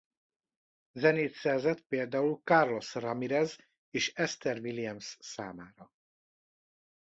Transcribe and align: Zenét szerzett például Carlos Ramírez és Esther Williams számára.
Zenét 0.93 1.33
szerzett 1.33 1.81
például 1.81 2.41
Carlos 2.43 2.93
Ramírez 2.93 3.55
és 3.89 4.13
Esther 4.13 4.59
Williams 4.59 5.17
számára. 5.19 5.91